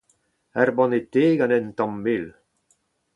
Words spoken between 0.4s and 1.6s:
Ur banne te gant